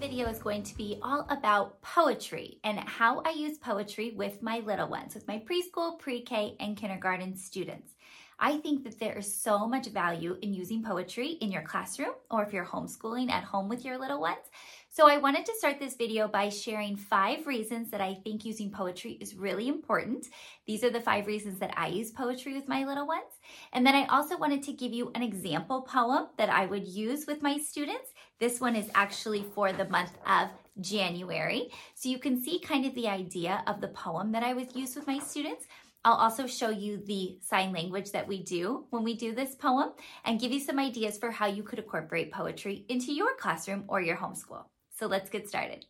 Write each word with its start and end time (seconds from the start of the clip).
Video 0.00 0.26
is 0.30 0.38
going 0.38 0.62
to 0.62 0.74
be 0.78 0.98
all 1.02 1.26
about 1.28 1.82
poetry 1.82 2.58
and 2.64 2.80
how 2.80 3.20
I 3.26 3.32
use 3.32 3.58
poetry 3.58 4.14
with 4.16 4.40
my 4.40 4.60
little 4.60 4.88
ones, 4.88 5.14
with 5.14 5.28
my 5.28 5.40
preschool, 5.40 5.98
pre 5.98 6.22
K, 6.22 6.56
and 6.58 6.74
kindergarten 6.74 7.36
students. 7.36 7.92
I 8.38 8.56
think 8.56 8.84
that 8.84 8.98
there 8.98 9.18
is 9.18 9.36
so 9.36 9.68
much 9.68 9.88
value 9.88 10.38
in 10.40 10.54
using 10.54 10.82
poetry 10.82 11.32
in 11.42 11.52
your 11.52 11.60
classroom 11.60 12.14
or 12.30 12.42
if 12.42 12.54
you're 12.54 12.64
homeschooling 12.64 13.30
at 13.30 13.44
home 13.44 13.68
with 13.68 13.84
your 13.84 13.98
little 13.98 14.22
ones. 14.22 14.46
So 14.88 15.06
I 15.06 15.18
wanted 15.18 15.44
to 15.44 15.54
start 15.58 15.78
this 15.78 15.94
video 15.94 16.26
by 16.26 16.48
sharing 16.48 16.96
five 16.96 17.46
reasons 17.46 17.90
that 17.90 18.00
I 18.00 18.14
think 18.14 18.46
using 18.46 18.70
poetry 18.70 19.18
is 19.20 19.36
really 19.36 19.68
important. 19.68 20.26
These 20.66 20.82
are 20.82 20.90
the 20.90 21.02
five 21.02 21.26
reasons 21.26 21.58
that 21.58 21.74
I 21.76 21.88
use 21.88 22.10
poetry 22.10 22.54
with 22.54 22.66
my 22.66 22.84
little 22.84 23.06
ones. 23.06 23.38
And 23.74 23.86
then 23.86 23.94
I 23.94 24.06
also 24.06 24.38
wanted 24.38 24.62
to 24.64 24.72
give 24.72 24.92
you 24.92 25.12
an 25.14 25.22
example 25.22 25.82
poem 25.82 26.28
that 26.38 26.48
I 26.48 26.64
would 26.64 26.88
use 26.88 27.26
with 27.26 27.42
my 27.42 27.58
students. 27.58 28.09
This 28.40 28.58
one 28.58 28.74
is 28.74 28.90
actually 28.94 29.44
for 29.54 29.70
the 29.70 29.88
month 29.88 30.12
of 30.26 30.48
January. 30.80 31.68
So 31.94 32.08
you 32.08 32.18
can 32.18 32.42
see 32.42 32.58
kind 32.58 32.86
of 32.86 32.94
the 32.94 33.06
idea 33.06 33.62
of 33.66 33.82
the 33.82 33.88
poem 33.88 34.32
that 34.32 34.42
I 34.42 34.54
would 34.54 34.74
use 34.74 34.96
with 34.96 35.06
my 35.06 35.18
students. 35.18 35.66
I'll 36.06 36.14
also 36.14 36.46
show 36.46 36.70
you 36.70 37.02
the 37.04 37.38
sign 37.42 37.70
language 37.70 38.12
that 38.12 38.26
we 38.26 38.42
do 38.42 38.86
when 38.88 39.04
we 39.04 39.14
do 39.14 39.34
this 39.34 39.54
poem 39.54 39.90
and 40.24 40.40
give 40.40 40.52
you 40.52 40.60
some 40.60 40.78
ideas 40.78 41.18
for 41.18 41.30
how 41.30 41.48
you 41.48 41.62
could 41.62 41.78
incorporate 41.78 42.32
poetry 42.32 42.86
into 42.88 43.12
your 43.12 43.36
classroom 43.36 43.84
or 43.88 44.00
your 44.00 44.16
homeschool. 44.16 44.64
So 44.98 45.06
let's 45.06 45.28
get 45.28 45.46
started. 45.46 45.84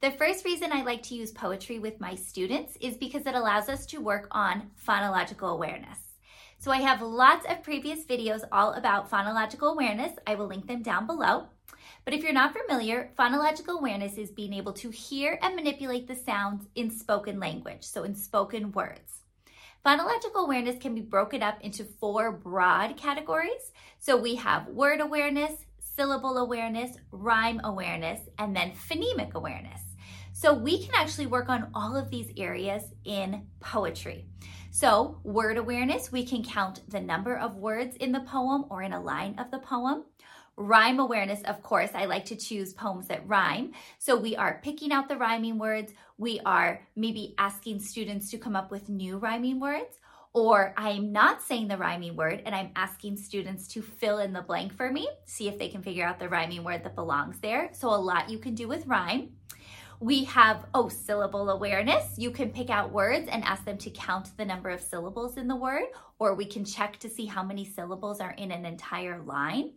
The 0.00 0.12
first 0.12 0.44
reason 0.44 0.70
I 0.72 0.82
like 0.82 1.02
to 1.04 1.16
use 1.16 1.32
poetry 1.32 1.80
with 1.80 1.98
my 1.98 2.14
students 2.14 2.76
is 2.80 2.96
because 2.96 3.26
it 3.26 3.34
allows 3.34 3.68
us 3.68 3.84
to 3.86 3.98
work 3.98 4.28
on 4.30 4.70
phonological 4.86 5.52
awareness. 5.52 5.98
So 6.58 6.70
I 6.70 6.78
have 6.82 7.02
lots 7.02 7.44
of 7.50 7.64
previous 7.64 8.04
videos 8.04 8.42
all 8.52 8.74
about 8.74 9.10
phonological 9.10 9.72
awareness. 9.72 10.12
I 10.24 10.36
will 10.36 10.46
link 10.46 10.68
them 10.68 10.82
down 10.82 11.08
below. 11.08 11.48
But 12.06 12.14
if 12.14 12.22
you're 12.22 12.32
not 12.32 12.54
familiar, 12.56 13.10
phonological 13.18 13.80
awareness 13.80 14.16
is 14.16 14.30
being 14.30 14.52
able 14.52 14.72
to 14.74 14.90
hear 14.90 15.40
and 15.42 15.56
manipulate 15.56 16.06
the 16.06 16.14
sounds 16.14 16.68
in 16.76 16.88
spoken 16.88 17.40
language, 17.40 17.82
so 17.82 18.04
in 18.04 18.14
spoken 18.14 18.70
words. 18.70 19.22
Phonological 19.84 20.44
awareness 20.44 20.80
can 20.80 20.94
be 20.94 21.00
broken 21.00 21.42
up 21.42 21.60
into 21.62 21.84
four 21.84 22.30
broad 22.30 22.96
categories. 22.96 23.72
So 23.98 24.16
we 24.16 24.36
have 24.36 24.68
word 24.68 25.00
awareness, 25.00 25.50
syllable 25.80 26.38
awareness, 26.38 26.96
rhyme 27.10 27.60
awareness, 27.64 28.20
and 28.38 28.54
then 28.54 28.70
phonemic 28.88 29.34
awareness. 29.34 29.80
So 30.32 30.54
we 30.54 30.84
can 30.84 30.94
actually 30.94 31.26
work 31.26 31.48
on 31.48 31.70
all 31.74 31.96
of 31.96 32.10
these 32.10 32.30
areas 32.36 32.84
in 33.04 33.48
poetry. 33.58 34.26
So, 34.70 35.18
word 35.24 35.56
awareness, 35.56 36.12
we 36.12 36.26
can 36.26 36.44
count 36.44 36.82
the 36.88 37.00
number 37.00 37.34
of 37.34 37.56
words 37.56 37.96
in 37.96 38.12
the 38.12 38.20
poem 38.20 38.66
or 38.68 38.82
in 38.82 38.92
a 38.92 39.02
line 39.02 39.38
of 39.38 39.50
the 39.50 39.58
poem. 39.58 40.04
Rhyme 40.58 41.00
awareness, 41.00 41.42
of 41.42 41.62
course, 41.62 41.90
I 41.94 42.06
like 42.06 42.24
to 42.26 42.36
choose 42.36 42.72
poems 42.72 43.08
that 43.08 43.28
rhyme. 43.28 43.72
So 43.98 44.16
we 44.16 44.36
are 44.36 44.60
picking 44.62 44.90
out 44.90 45.06
the 45.06 45.18
rhyming 45.18 45.58
words. 45.58 45.92
We 46.16 46.40
are 46.46 46.80
maybe 46.96 47.34
asking 47.36 47.80
students 47.80 48.30
to 48.30 48.38
come 48.38 48.56
up 48.56 48.70
with 48.70 48.88
new 48.88 49.18
rhyming 49.18 49.60
words. 49.60 49.98
Or 50.32 50.72
I'm 50.76 51.12
not 51.12 51.42
saying 51.42 51.68
the 51.68 51.76
rhyming 51.76 52.16
word 52.16 52.42
and 52.44 52.54
I'm 52.54 52.70
asking 52.74 53.16
students 53.18 53.68
to 53.68 53.82
fill 53.82 54.18
in 54.18 54.32
the 54.32 54.42
blank 54.42 54.74
for 54.74 54.90
me, 54.90 55.08
see 55.24 55.48
if 55.48 55.58
they 55.58 55.68
can 55.68 55.82
figure 55.82 56.06
out 56.06 56.18
the 56.18 56.28
rhyming 56.28 56.64
word 56.64 56.84
that 56.84 56.94
belongs 56.94 57.38
there. 57.40 57.70
So 57.72 57.88
a 57.88 57.96
lot 57.96 58.30
you 58.30 58.38
can 58.38 58.54
do 58.54 58.66
with 58.66 58.86
rhyme. 58.86 59.30
We 59.98 60.24
have, 60.24 60.66
oh, 60.74 60.88
syllable 60.88 61.48
awareness. 61.48 62.18
You 62.18 62.30
can 62.30 62.50
pick 62.50 62.68
out 62.68 62.92
words 62.92 63.28
and 63.30 63.42
ask 63.44 63.64
them 63.64 63.78
to 63.78 63.90
count 63.90 64.36
the 64.36 64.44
number 64.44 64.68
of 64.68 64.82
syllables 64.82 65.38
in 65.38 65.48
the 65.48 65.56
word, 65.56 65.84
or 66.18 66.34
we 66.34 66.44
can 66.44 66.66
check 66.66 66.98
to 66.98 67.08
see 67.08 67.24
how 67.24 67.42
many 67.42 67.64
syllables 67.64 68.20
are 68.20 68.32
in 68.32 68.50
an 68.50 68.66
entire 68.66 69.22
line. 69.22 69.72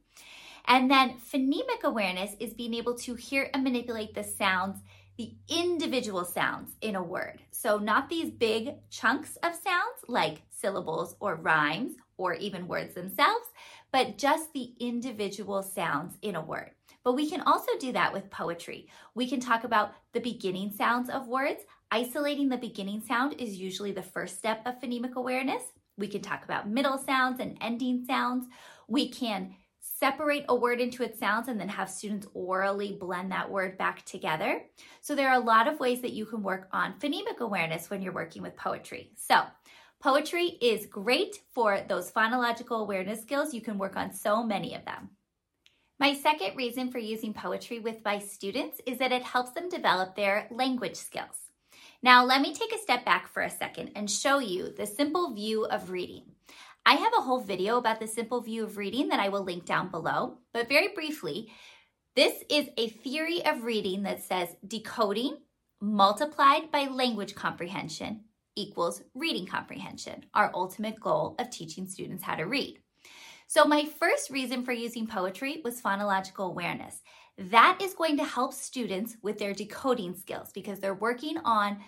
And 0.70 0.90
then 0.90 1.16
phonemic 1.20 1.84
awareness 1.84 2.36
is 2.40 2.54
being 2.54 2.76
able 2.76 2.96
to 3.00 3.16
hear 3.16 3.50
and 3.54 3.64
manipulate 3.64 4.14
the 4.14 4.24
sounds, 4.24 4.80
the 5.18 5.34
individual 5.50 6.24
sounds 6.24 6.76
in 6.82 6.96
a 6.96 7.04
word. 7.04 7.40
So, 7.50 7.80
not 7.80 8.08
these 8.08 8.30
big 8.30 8.76
chunks 8.92 9.36
of 9.38 9.56
sounds 9.56 9.98
like 10.08 10.44
syllables 10.52 11.16
or 11.20 11.36
rhymes 11.36 11.96
or 12.18 12.36
even 12.36 12.68
words 12.68 12.94
themselves, 12.94 13.48
but 13.92 14.18
just 14.20 14.54
the 14.54 14.74
individual 14.80 15.64
sounds 15.64 16.18
in 16.22 16.36
a 16.36 16.42
word. 16.42 16.72
But 17.04 17.16
we 17.16 17.30
can 17.30 17.42
also 17.42 17.72
do 17.80 17.92
that 17.94 18.14
with 18.14 18.30
poetry. 18.30 18.88
We 19.16 19.28
can 19.28 19.40
talk 19.40 19.64
about 19.64 19.94
the 20.14 20.20
beginning 20.20 20.72
sounds 20.72 21.10
of 21.10 21.28
words. 21.28 21.64
Isolating 21.92 22.48
the 22.48 22.58
beginning 22.58 23.02
sound 23.02 23.34
is 23.40 23.58
usually 23.58 23.92
the 23.92 24.04
first 24.04 24.38
step 24.38 24.62
of 24.68 24.80
phonemic 24.80 25.16
awareness. 25.16 25.64
We 25.98 26.08
can 26.08 26.22
talk 26.22 26.44
about 26.44 26.70
middle 26.70 26.98
sounds 26.98 27.40
and 27.40 27.58
ending 27.60 28.06
sounds. 28.06 28.46
We 28.88 29.10
can 29.10 29.56
separate 30.00 30.46
a 30.48 30.56
word 30.56 30.80
into 30.80 31.04
its 31.04 31.20
sounds 31.20 31.50
and 31.50 31.60
then 31.60 31.68
have 31.68 31.90
students 31.90 32.28
orally 32.34 32.98
blend 33.00 33.32
that 33.32 33.50
word 33.50 33.78
back 33.78 34.06
together. 34.06 34.62
So 35.02 35.14
there 35.14 35.30
are 35.30 35.36
a 35.36 35.46
lot 35.46 35.68
of 35.68 35.80
ways 35.80 36.02
that 36.02 36.14
you 36.14 36.26
can 36.26 36.42
work 36.42 36.70
on 36.72 37.00
phonemic 37.00 37.40
awareness 37.40 37.90
when 37.90 38.02
you're 38.02 38.14
working 38.14 38.42
with 38.42 38.56
poetry. 38.56 39.12
So 39.18 39.42
poetry 40.02 40.58
is 40.62 40.86
great 40.86 41.40
for 41.54 41.82
those 41.88 42.12
phonological 42.12 42.82
awareness 42.82 43.22
skills. 43.22 43.54
You 43.54 43.62
can 43.62 43.78
work 43.78 43.98
on 43.98 44.14
so 44.14 44.44
many 44.44 44.74
of 44.74 44.86
them. 44.86 45.10
My 46.00 46.14
second 46.14 46.56
reason 46.56 46.92
for 46.92 47.00
using 47.00 47.34
poetry 47.34 47.80
with 47.80 47.98
my 48.06 48.20
students 48.20 48.80
is 48.86 49.00
that 49.00 49.12
it 49.12 49.24
helps 49.24 49.52
them 49.52 49.68
develop 49.68 50.16
their 50.16 50.48
language 50.50 50.96
skills. 50.96 51.50
Now, 52.02 52.24
let 52.24 52.40
me 52.40 52.54
take 52.54 52.74
a 52.74 52.78
step 52.78 53.04
back 53.04 53.28
for 53.28 53.44
a 53.44 53.50
second 53.50 53.92
and 53.96 54.10
show 54.10 54.40
you 54.40 54.70
the 54.70 54.86
simple 54.86 55.34
view 55.34 55.66
of 55.66 55.90
reading. 55.90 56.24
I 56.86 56.94
have 56.94 57.14
a 57.18 57.22
whole 57.22 57.42
video 57.42 57.78
about 57.78 58.00
the 58.00 58.08
simple 58.08 58.42
view 58.42 58.64
of 58.64 58.78
reading 58.78 59.10
that 59.10 59.20
I 59.20 59.30
will 59.30 59.44
link 59.44 59.66
down 59.66 59.90
below, 59.90 60.40
but 60.54 60.70
very 60.70 60.90
briefly, 60.90 61.52
this 62.16 62.44
is 62.50 62.70
a 62.78 62.90
theory 62.90 63.46
of 63.46 63.64
reading 63.64 64.04
that 64.04 64.24
says 64.24 64.56
decoding 64.68 65.38
multiplied 65.82 66.72
by 66.72 66.86
language 66.86 67.36
comprehension 67.36 68.26
equals 68.56 69.02
reading 69.14 69.46
comprehension, 69.46 70.26
our 70.34 70.52
ultimate 70.54 71.00
goal 71.00 71.36
of 71.40 71.50
teaching 71.50 71.88
students 71.88 72.24
how 72.24 72.36
to 72.36 72.44
read. 72.44 72.80
So, 73.48 73.66
my 73.66 73.86
first 73.86 74.30
reason 74.30 74.64
for 74.64 74.74
using 74.74 75.08
poetry 75.08 75.62
was 75.64 75.82
phonological 75.82 76.50
awareness. 76.50 77.02
That 77.38 77.80
is 77.82 77.94
going 77.94 78.18
to 78.18 78.26
help 78.26 78.54
students 78.54 79.16
with 79.24 79.40
their 79.40 79.54
decoding 79.54 80.14
skills 80.14 80.52
because 80.54 80.80
they're 80.80 80.94
working 80.94 81.38
on 81.46 81.80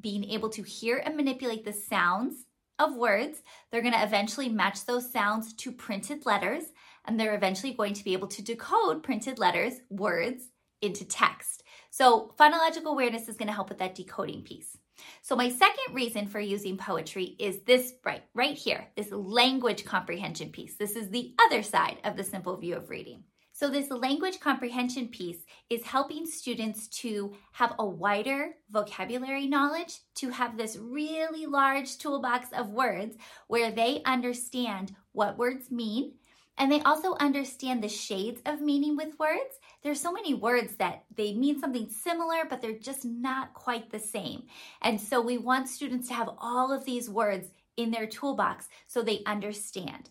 being 0.00 0.24
able 0.24 0.48
to 0.50 0.62
hear 0.62 0.98
and 0.98 1.16
manipulate 1.16 1.64
the 1.64 1.72
sounds 1.72 2.46
of 2.78 2.96
words. 2.96 3.42
They're 3.70 3.82
going 3.82 3.94
to 3.94 4.02
eventually 4.02 4.48
match 4.48 4.86
those 4.86 5.10
sounds 5.10 5.52
to 5.54 5.72
printed 5.72 6.26
letters, 6.26 6.64
and 7.04 7.18
they're 7.18 7.34
eventually 7.34 7.72
going 7.74 7.94
to 7.94 8.04
be 8.04 8.12
able 8.12 8.28
to 8.28 8.42
decode 8.42 9.02
printed 9.02 9.38
letters, 9.38 9.74
words, 9.90 10.44
into 10.80 11.04
text. 11.04 11.64
So, 11.90 12.34
phonological 12.38 12.92
awareness 12.92 13.28
is 13.28 13.36
going 13.36 13.48
to 13.48 13.54
help 13.54 13.68
with 13.68 13.78
that 13.78 13.94
decoding 13.94 14.42
piece. 14.42 14.76
So, 15.22 15.36
my 15.36 15.48
second 15.48 15.94
reason 15.94 16.26
for 16.26 16.40
using 16.40 16.76
poetry 16.76 17.36
is 17.38 17.60
this 17.62 17.94
right, 18.04 18.22
right 18.34 18.56
here, 18.56 18.88
this 18.96 19.10
language 19.10 19.84
comprehension 19.84 20.50
piece. 20.50 20.76
This 20.76 20.96
is 20.96 21.10
the 21.10 21.34
other 21.46 21.62
side 21.62 21.98
of 22.04 22.16
the 22.16 22.24
simple 22.24 22.56
view 22.56 22.76
of 22.76 22.90
reading. 22.90 23.24
So, 23.58 23.68
this 23.68 23.90
language 23.90 24.38
comprehension 24.38 25.08
piece 25.08 25.44
is 25.68 25.82
helping 25.82 26.26
students 26.26 26.86
to 27.00 27.34
have 27.50 27.74
a 27.80 27.84
wider 27.84 28.50
vocabulary 28.70 29.48
knowledge, 29.48 29.98
to 30.14 30.30
have 30.30 30.56
this 30.56 30.76
really 30.80 31.44
large 31.44 31.98
toolbox 31.98 32.50
of 32.52 32.70
words 32.70 33.16
where 33.48 33.72
they 33.72 34.00
understand 34.04 34.94
what 35.10 35.38
words 35.38 35.72
mean 35.72 36.12
And 36.56 36.70
they 36.70 36.82
also 36.82 37.16
understand 37.18 37.82
the 37.82 37.88
shades 37.88 38.40
of 38.46 38.60
meaning 38.60 38.96
with 38.96 39.18
words. 39.18 39.58
There's 39.82 40.00
so 40.00 40.12
many 40.12 40.34
words 40.34 40.76
that 40.76 41.02
they 41.16 41.34
mean 41.34 41.58
something 41.58 41.88
similar, 41.88 42.44
but 42.48 42.62
they're 42.62 42.78
just 42.78 43.04
not 43.04 43.54
quite 43.54 43.90
the 43.90 43.98
same. 43.98 44.44
And 44.82 45.00
so 45.00 45.20
we 45.20 45.36
want 45.36 45.68
students 45.68 46.06
to 46.08 46.14
have 46.14 46.30
all 46.38 46.72
of 46.72 46.84
these 46.84 47.10
words 47.10 47.48
in 47.76 47.90
their 47.90 48.06
toolbox 48.06 48.68
so 48.86 49.02
they 49.02 49.22
understand. 49.26 50.10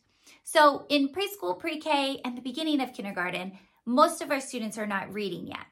So 0.49 0.85
in 0.87 1.09
preschool, 1.09 1.59
pre 1.59 1.77
K, 1.77 2.21
and 2.23 2.37
the 2.37 2.41
beginning 2.41 2.79
of 2.79 2.93
kindergarten, 2.93 3.59
most 3.85 4.21
of 4.21 4.31
our 4.31 4.39
students 4.39 4.77
are 4.77 4.87
not 4.87 5.13
reading 5.13 5.45
yet. 5.45 5.65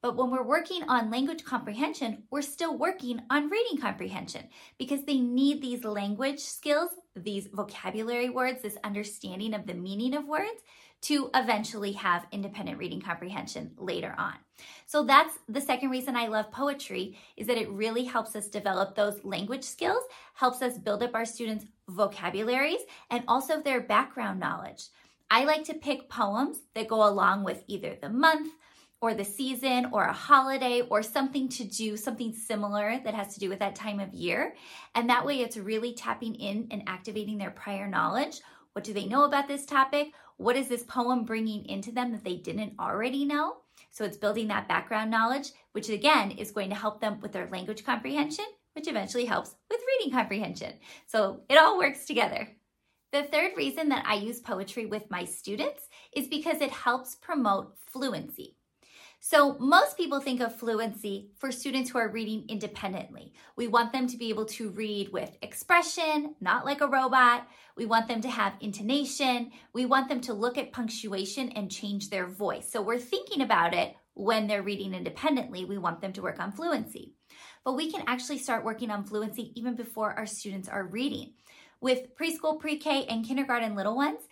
But 0.00 0.16
when 0.16 0.30
we're 0.30 0.42
working 0.42 0.84
on 0.84 1.10
language 1.10 1.44
comprehension, 1.44 2.22
we're 2.30 2.40
still 2.40 2.78
working 2.78 3.20
on 3.28 3.50
reading 3.50 3.76
comprehension 3.76 4.48
because 4.78 5.04
they 5.04 5.20
need 5.20 5.60
these 5.60 5.84
language 5.84 6.40
skills, 6.40 6.88
these 7.14 7.48
vocabulary 7.52 8.30
words, 8.30 8.62
this 8.62 8.78
understanding 8.82 9.52
of 9.52 9.66
the 9.66 9.74
meaning 9.74 10.14
of 10.14 10.26
words 10.26 10.62
to 11.02 11.30
eventually 11.34 11.92
have 11.92 12.26
independent 12.32 12.78
reading 12.78 13.00
comprehension 13.00 13.72
later 13.76 14.14
on. 14.16 14.34
So 14.86 15.04
that's 15.04 15.38
the 15.48 15.60
second 15.60 15.90
reason 15.90 16.16
I 16.16 16.28
love 16.28 16.52
poetry 16.52 17.18
is 17.36 17.46
that 17.48 17.58
it 17.58 17.70
really 17.70 18.04
helps 18.04 18.36
us 18.36 18.48
develop 18.48 18.94
those 18.94 19.24
language 19.24 19.64
skills, 19.64 20.04
helps 20.34 20.62
us 20.62 20.78
build 20.78 21.02
up 21.02 21.14
our 21.14 21.24
students' 21.24 21.66
vocabularies 21.88 22.80
and 23.10 23.24
also 23.26 23.60
their 23.60 23.80
background 23.80 24.38
knowledge. 24.38 24.84
I 25.30 25.44
like 25.44 25.64
to 25.64 25.74
pick 25.74 26.08
poems 26.08 26.58
that 26.74 26.88
go 26.88 27.08
along 27.08 27.44
with 27.44 27.64
either 27.66 27.96
the 28.00 28.10
month 28.10 28.52
or 29.00 29.14
the 29.14 29.24
season 29.24 29.88
or 29.90 30.04
a 30.04 30.12
holiday 30.12 30.82
or 30.82 31.02
something 31.02 31.48
to 31.48 31.64
do, 31.64 31.96
something 31.96 32.32
similar 32.32 33.00
that 33.02 33.14
has 33.14 33.34
to 33.34 33.40
do 33.40 33.48
with 33.48 33.58
that 33.58 33.74
time 33.74 33.98
of 33.98 34.14
year. 34.14 34.54
And 34.94 35.10
that 35.10 35.26
way 35.26 35.40
it's 35.40 35.56
really 35.56 35.94
tapping 35.94 36.36
in 36.36 36.68
and 36.70 36.84
activating 36.86 37.38
their 37.38 37.50
prior 37.50 37.88
knowledge. 37.88 38.40
What 38.74 38.84
do 38.84 38.92
they 38.92 39.06
know 39.06 39.24
about 39.24 39.48
this 39.48 39.66
topic? 39.66 40.12
What 40.42 40.56
is 40.56 40.66
this 40.66 40.82
poem 40.82 41.24
bringing 41.24 41.64
into 41.66 41.92
them 41.92 42.10
that 42.10 42.24
they 42.24 42.34
didn't 42.34 42.74
already 42.80 43.24
know? 43.24 43.58
So 43.90 44.04
it's 44.04 44.16
building 44.16 44.48
that 44.48 44.66
background 44.66 45.08
knowledge, 45.08 45.52
which 45.70 45.88
again 45.88 46.32
is 46.32 46.50
going 46.50 46.68
to 46.70 46.74
help 46.74 47.00
them 47.00 47.20
with 47.20 47.30
their 47.30 47.48
language 47.50 47.84
comprehension, 47.84 48.46
which 48.74 48.88
eventually 48.88 49.24
helps 49.24 49.54
with 49.70 49.80
reading 49.98 50.12
comprehension. 50.12 50.72
So 51.06 51.42
it 51.48 51.58
all 51.58 51.78
works 51.78 52.06
together. 52.06 52.48
The 53.12 53.22
third 53.22 53.52
reason 53.56 53.90
that 53.90 54.04
I 54.04 54.14
use 54.14 54.40
poetry 54.40 54.86
with 54.86 55.10
my 55.10 55.24
students 55.26 55.88
is 56.16 56.26
because 56.26 56.60
it 56.60 56.70
helps 56.70 57.14
promote 57.14 57.76
fluency. 57.86 58.56
So, 59.24 59.56
most 59.60 59.96
people 59.96 60.18
think 60.18 60.40
of 60.40 60.58
fluency 60.58 61.30
for 61.36 61.52
students 61.52 61.88
who 61.88 61.98
are 61.98 62.08
reading 62.08 62.44
independently. 62.48 63.32
We 63.54 63.68
want 63.68 63.92
them 63.92 64.08
to 64.08 64.16
be 64.16 64.30
able 64.30 64.46
to 64.46 64.70
read 64.70 65.12
with 65.12 65.38
expression, 65.42 66.34
not 66.40 66.64
like 66.64 66.80
a 66.80 66.88
robot. 66.88 67.46
We 67.76 67.86
want 67.86 68.08
them 68.08 68.20
to 68.22 68.28
have 68.28 68.54
intonation. 68.60 69.52
We 69.72 69.86
want 69.86 70.08
them 70.08 70.20
to 70.22 70.32
look 70.32 70.58
at 70.58 70.72
punctuation 70.72 71.50
and 71.50 71.70
change 71.70 72.10
their 72.10 72.26
voice. 72.26 72.68
So, 72.68 72.82
we're 72.82 72.98
thinking 72.98 73.42
about 73.42 73.74
it 73.74 73.94
when 74.14 74.48
they're 74.48 74.64
reading 74.64 74.92
independently. 74.92 75.64
We 75.64 75.78
want 75.78 76.00
them 76.00 76.12
to 76.14 76.22
work 76.22 76.40
on 76.40 76.50
fluency. 76.50 77.14
But 77.64 77.76
we 77.76 77.92
can 77.92 78.02
actually 78.08 78.38
start 78.38 78.64
working 78.64 78.90
on 78.90 79.04
fluency 79.04 79.52
even 79.54 79.76
before 79.76 80.12
our 80.14 80.26
students 80.26 80.68
are 80.68 80.84
reading. 80.84 81.34
With 81.80 82.16
preschool, 82.16 82.58
pre 82.58 82.76
K, 82.76 83.04
and 83.04 83.24
kindergarten 83.24 83.76
little 83.76 83.94
ones, 83.94 84.22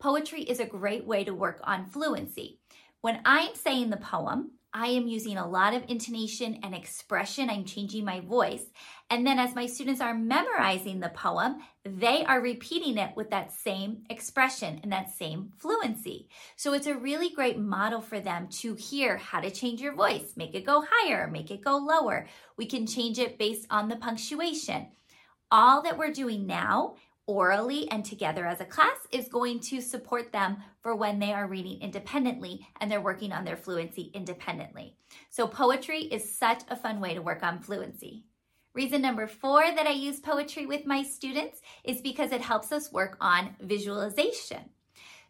poetry 0.00 0.42
is 0.42 0.58
a 0.58 0.66
great 0.66 1.06
way 1.06 1.22
to 1.22 1.34
work 1.34 1.60
on 1.62 1.86
fluency. 1.86 2.59
When 3.02 3.20
I'm 3.24 3.54
saying 3.54 3.88
the 3.88 3.96
poem, 3.96 4.50
I 4.72 4.88
am 4.88 5.08
using 5.08 5.36
a 5.36 5.48
lot 5.48 5.74
of 5.74 5.84
intonation 5.88 6.60
and 6.62 6.74
expression. 6.74 7.50
I'm 7.50 7.64
changing 7.64 8.04
my 8.04 8.20
voice. 8.20 8.62
And 9.08 9.26
then 9.26 9.38
as 9.38 9.54
my 9.54 9.66
students 9.66 10.00
are 10.00 10.14
memorizing 10.14 11.00
the 11.00 11.08
poem, 11.08 11.60
they 11.84 12.24
are 12.24 12.40
repeating 12.40 12.98
it 12.98 13.16
with 13.16 13.30
that 13.30 13.52
same 13.52 14.04
expression 14.10 14.80
and 14.82 14.92
that 14.92 15.10
same 15.10 15.50
fluency. 15.58 16.28
So 16.56 16.74
it's 16.74 16.86
a 16.86 16.94
really 16.94 17.30
great 17.30 17.58
model 17.58 18.00
for 18.02 18.20
them 18.20 18.48
to 18.60 18.74
hear 18.74 19.16
how 19.16 19.40
to 19.40 19.50
change 19.50 19.80
your 19.80 19.94
voice, 19.94 20.34
make 20.36 20.54
it 20.54 20.66
go 20.66 20.84
higher, 20.88 21.26
make 21.26 21.50
it 21.50 21.64
go 21.64 21.78
lower. 21.78 22.28
We 22.56 22.66
can 22.66 22.86
change 22.86 23.18
it 23.18 23.38
based 23.38 23.66
on 23.70 23.88
the 23.88 23.96
punctuation. 23.96 24.88
All 25.50 25.82
that 25.82 25.98
we're 25.98 26.12
doing 26.12 26.46
now 26.46 26.94
orally 27.30 27.88
and 27.92 28.04
together 28.04 28.44
as 28.44 28.60
a 28.60 28.64
class 28.64 28.96
is 29.12 29.28
going 29.28 29.60
to 29.60 29.80
support 29.80 30.32
them 30.32 30.56
for 30.82 30.96
when 30.96 31.20
they 31.20 31.32
are 31.32 31.46
reading 31.46 31.80
independently 31.80 32.66
and 32.80 32.90
they're 32.90 33.00
working 33.00 33.32
on 33.32 33.44
their 33.44 33.56
fluency 33.56 34.10
independently. 34.14 34.96
So, 35.28 35.46
poetry 35.46 36.00
is 36.00 36.36
such 36.36 36.62
a 36.68 36.74
fun 36.74 37.00
way 37.00 37.14
to 37.14 37.22
work 37.22 37.44
on 37.44 37.60
fluency. 37.60 38.24
Reason 38.74 39.00
number 39.00 39.28
four 39.28 39.62
that 39.62 39.86
I 39.86 39.92
use 39.92 40.18
poetry 40.18 40.66
with 40.66 40.86
my 40.86 41.04
students 41.04 41.60
is 41.84 42.00
because 42.00 42.32
it 42.32 42.40
helps 42.40 42.72
us 42.72 42.92
work 42.92 43.16
on 43.20 43.54
visualization. 43.60 44.70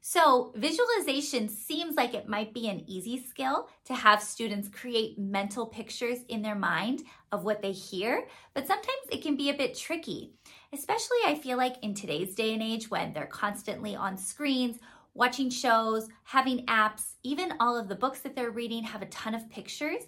So, 0.03 0.55
visualization 0.57 1.51
seems 1.51 1.97
like 1.97 2.15
it 2.15 2.27
might 2.27 2.55
be 2.55 2.69
an 2.69 2.85
easy 2.87 3.23
skill 3.23 3.69
to 3.85 3.95
have 3.95 4.23
students 4.23 4.71
create 4.71 5.19
mental 5.19 5.67
pictures 5.67 6.21
in 6.31 6.41
their 6.41 6.55
mind 6.55 7.03
of 7.31 7.45
what 7.45 7.61
they 7.61 7.73
hear, 7.73 8.27
but 8.55 8.67
sometimes 8.67 9.07
it 9.11 9.23
can 9.23 9.37
be 9.37 9.51
a 9.51 9.57
bit 9.57 9.77
tricky. 9.77 10.33
Especially, 10.73 11.19
I 11.27 11.35
feel 11.35 11.57
like 11.57 11.83
in 11.83 11.95
today's 11.95 12.37
day 12.37 12.55
and 12.55 12.63
age 12.63 12.91
when 12.91 13.13
they're 13.13 13.27
constantly 13.27 13.97
on 13.97 14.17
screens, 14.17 14.79
watching 15.15 15.51
shows, 15.51 16.09
having 16.23 16.65
apps, 16.67 17.15
even 17.25 17.55
all 17.59 17.77
of 17.77 17.89
the 17.89 17.97
books 17.97 18.21
that 18.21 18.37
they're 18.37 18.53
reading 18.53 18.85
have 18.85 19.03
a 19.03 19.07
ton 19.07 19.35
of 19.35 19.51
pictures. 19.51 20.05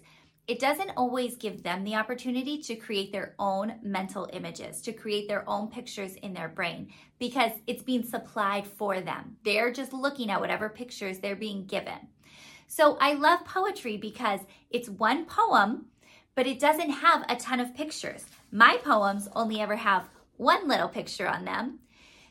It 0.47 0.59
doesn't 0.59 0.91
always 0.95 1.35
give 1.35 1.63
them 1.63 1.83
the 1.83 1.95
opportunity 1.95 2.61
to 2.61 2.75
create 2.75 3.11
their 3.11 3.35
own 3.39 3.75
mental 3.81 4.29
images, 4.31 4.81
to 4.83 4.93
create 4.93 5.27
their 5.27 5.47
own 5.49 5.67
pictures 5.67 6.15
in 6.15 6.33
their 6.33 6.47
brain 6.47 6.93
because 7.19 7.51
it's 7.67 7.83
being 7.83 8.03
supplied 8.03 8.65
for 8.65 9.01
them. 9.01 9.35
They're 9.43 9.71
just 9.71 9.91
looking 9.91 10.29
at 10.29 10.39
whatever 10.39 10.69
pictures 10.69 11.19
they're 11.19 11.35
being 11.35 11.65
given. 11.65 12.07
So 12.67 12.97
I 13.01 13.13
love 13.13 13.43
poetry 13.43 13.97
because 13.97 14.39
it's 14.69 14.89
one 14.89 15.25
poem, 15.25 15.87
but 16.35 16.47
it 16.47 16.59
doesn't 16.59 16.89
have 16.89 17.25
a 17.27 17.35
ton 17.35 17.59
of 17.59 17.75
pictures. 17.75 18.25
My 18.49 18.77
poems 18.81 19.27
only 19.35 19.59
ever 19.59 19.75
have 19.75 20.09
one 20.37 20.67
little 20.67 20.89
picture 20.89 21.27
on 21.27 21.45
them. 21.45 21.79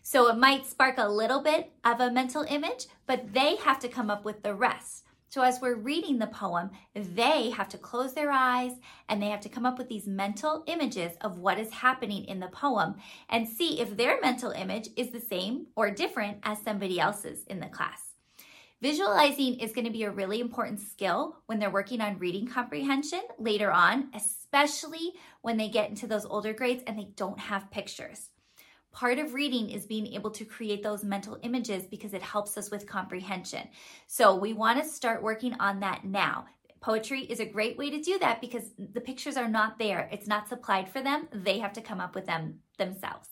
So 0.03 0.29
it 0.29 0.37
might 0.37 0.67
spark 0.67 0.97
a 0.99 1.09
little 1.09 1.41
bit 1.41 1.73
of 1.85 2.01
a 2.01 2.11
mental 2.11 2.45
image, 2.49 2.87
but 3.07 3.33
they 3.33 3.57
have 3.57 3.79
to 3.81 3.89
come 3.89 4.11
up 4.11 4.25
with 4.25 4.43
the 4.43 4.55
rest. 4.55 5.05
So 5.29 5.41
as 5.41 5.63
we're 5.63 5.77
reading 5.77 6.19
the 6.19 6.27
poem, 6.27 6.73
they 6.95 7.49
have 7.51 7.69
to 7.71 7.79
close 7.79 8.13
their 8.13 8.31
eyes 8.31 8.73
and 9.09 9.23
they 9.23 9.31
have 9.31 9.41
to 9.41 9.49
come 9.49 9.65
up 9.65 9.79
with 9.79 9.89
these 9.89 10.07
mental 10.07 10.63
images 10.67 11.13
of 11.23 11.39
what 11.39 11.59
is 11.59 11.71
happening 11.71 12.27
in 12.27 12.39
the 12.39 12.49
poem 12.49 12.97
and 13.31 13.49
see 13.49 13.81
if 13.81 13.97
their 13.97 14.21
mental 14.21 14.51
image 14.51 14.91
is 14.95 15.11
the 15.11 15.21
same 15.21 15.69
or 15.75 15.91
different 15.91 16.39
as 16.43 16.61
somebody 16.61 17.01
else's 17.01 17.45
in 17.45 17.61
the 17.61 17.67
class. 17.67 18.11
Visualizing 18.83 19.61
is 19.61 19.73
going 19.73 19.87
to 19.87 19.91
be 19.91 20.03
a 20.03 20.11
really 20.11 20.41
important 20.41 20.81
skill 20.81 21.37
when 21.47 21.59
they're 21.59 21.71
working 21.71 22.03
on 22.03 22.19
reading 22.19 22.47
comprehension 22.47 23.23
later 23.39 23.71
on, 23.71 24.11
especially 24.13 24.42
when 25.43 25.57
they 25.57 25.69
get 25.69 25.89
into 25.91 26.07
those 26.07 26.27
older 26.27 26.53
grades 26.53 26.83
and 26.87 26.99
they 26.99 27.09
don't 27.17 27.39
have 27.39 27.71
pictures. 27.71 28.29
Part 28.93 29.19
of 29.19 29.33
reading 29.33 29.71
is 29.71 29.87
being 29.87 30.07
able 30.09 30.31
to 30.33 30.45
create 30.45 30.83
those 30.83 31.03
mental 31.03 31.39
images 31.43 31.85
because 31.85 32.13
it 32.13 32.23
helps 32.23 32.59
us 32.59 32.71
with 32.71 32.87
comprehension. 32.87 33.69
So 34.07 34.37
we 34.37 34.53
want 34.53 34.83
to 34.83 34.89
start 34.89 35.23
working 35.23 35.55
on 35.55 35.81
that 35.81 36.05
now. 36.05 36.47
Poetry 36.83 37.21
is 37.21 37.41
a 37.41 37.47
great 37.47 37.79
way 37.79 37.91
to 37.91 38.03
do 38.03 38.19
that 38.19 38.41
because 38.41 38.73
the 38.79 39.01
pictures 39.01 39.37
are 39.37 39.49
not 39.49 39.79
there. 39.79 40.09
It's 40.13 40.27
not 40.27 40.49
supplied 40.49 40.89
for 40.89 41.01
them. 41.01 41.29
They 41.33 41.59
have 41.61 41.73
to 41.75 41.81
come 41.81 42.01
up 42.01 42.15
with 42.15 42.27
them 42.27 42.59
themselves. 42.77 43.29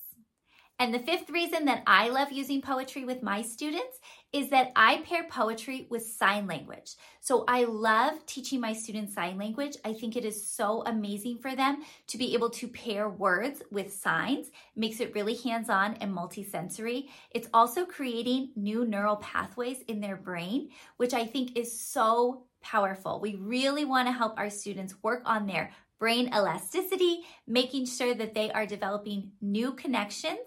And 0.78 0.94
the 0.94 1.00
fifth 1.00 1.28
reason 1.28 1.66
that 1.66 1.82
I 1.86 2.08
love 2.08 2.32
using 2.32 2.62
poetry 2.62 3.04
with 3.04 3.22
my 3.22 3.42
students 3.42 3.98
is 4.32 4.50
that 4.50 4.70
I 4.76 4.98
pair 4.98 5.24
poetry 5.24 5.86
with 5.90 6.06
sign 6.06 6.46
language. 6.46 6.94
So 7.20 7.44
I 7.48 7.64
love 7.64 8.24
teaching 8.26 8.60
my 8.60 8.72
students 8.72 9.14
sign 9.14 9.38
language. 9.38 9.76
I 9.84 9.92
think 9.92 10.16
it 10.16 10.24
is 10.24 10.48
so 10.48 10.82
amazing 10.86 11.38
for 11.38 11.56
them 11.56 11.82
to 12.08 12.18
be 12.18 12.34
able 12.34 12.50
to 12.50 12.68
pair 12.68 13.08
words 13.08 13.62
with 13.70 13.92
signs. 13.92 14.48
It 14.48 14.52
makes 14.76 15.00
it 15.00 15.14
really 15.14 15.36
hands-on 15.36 15.94
and 15.94 16.14
multisensory. 16.16 17.08
It's 17.30 17.48
also 17.52 17.84
creating 17.84 18.50
new 18.54 18.84
neural 18.84 19.16
pathways 19.16 19.82
in 19.88 20.00
their 20.00 20.16
brain, 20.16 20.70
which 20.96 21.12
I 21.12 21.26
think 21.26 21.56
is 21.56 21.80
so 21.80 22.44
powerful. 22.62 23.20
We 23.20 23.34
really 23.34 23.84
want 23.84 24.06
to 24.06 24.12
help 24.12 24.38
our 24.38 24.50
students 24.50 24.94
work 25.02 25.22
on 25.24 25.46
their 25.46 25.72
brain 25.98 26.28
elasticity, 26.28 27.20
making 27.46 27.86
sure 27.86 28.14
that 28.14 28.34
they 28.34 28.50
are 28.50 28.64
developing 28.64 29.32
new 29.40 29.72
connections 29.72 30.38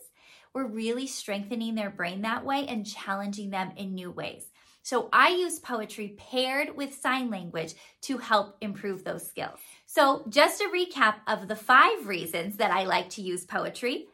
we're 0.53 0.67
really 0.67 1.07
strengthening 1.07 1.75
their 1.75 1.89
brain 1.89 2.21
that 2.21 2.45
way 2.45 2.65
and 2.67 2.85
challenging 2.85 3.49
them 3.49 3.71
in 3.75 3.93
new 3.93 4.11
ways. 4.11 4.47
So 4.83 5.07
I 5.13 5.29
use 5.29 5.59
poetry 5.59 6.15
paired 6.17 6.75
with 6.75 6.99
sign 6.99 7.29
language 7.29 7.73
to 8.01 8.17
help 8.17 8.57
improve 8.59 9.03
those 9.03 9.25
skills. 9.25 9.57
So 9.85 10.25
just 10.27 10.61
a 10.61 10.65
recap 10.65 11.15
of 11.25 11.47
the 11.47 11.55
five 11.55 12.05
reasons 12.05 12.57
that 12.57 12.71
I 12.71 12.83
like 12.83 13.09
to 13.11 13.21
use 13.21 13.45
poetry, 13.45 14.07